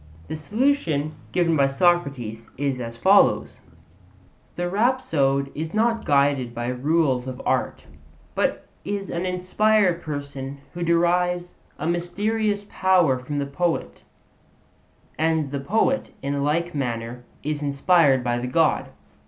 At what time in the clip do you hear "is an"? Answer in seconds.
8.83-9.27